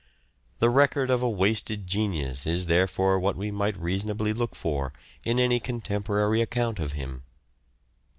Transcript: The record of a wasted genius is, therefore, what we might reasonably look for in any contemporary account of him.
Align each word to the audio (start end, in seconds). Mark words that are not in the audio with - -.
The 0.57 0.71
record 0.71 1.11
of 1.11 1.21
a 1.21 1.29
wasted 1.29 1.85
genius 1.85 2.47
is, 2.47 2.65
therefore, 2.65 3.19
what 3.19 3.35
we 3.35 3.51
might 3.51 3.77
reasonably 3.77 4.33
look 4.33 4.55
for 4.55 4.93
in 5.23 5.39
any 5.39 5.59
contemporary 5.59 6.41
account 6.41 6.79
of 6.79 6.93
him. 6.93 7.21